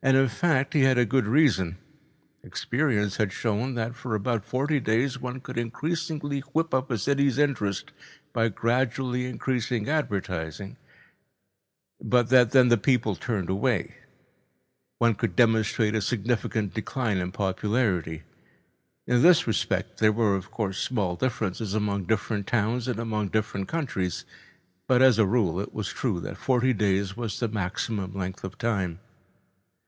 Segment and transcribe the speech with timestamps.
[0.00, 1.76] And, in fact, he had a good reason.
[2.44, 7.36] Experience had shown that for about forty days one could increasingly whip up a city's
[7.36, 7.90] interest
[8.32, 10.76] by gradually increasing advertising,
[12.00, 18.22] but that then the people turned away—one could demonstrate a significant decline in popularity.
[19.08, 23.66] In this respect, there were, of course, small differences among different towns and among different
[23.66, 24.24] countries,
[24.86, 28.58] but as a rule it was true that forty days was the maximum length of
[28.58, 29.00] time.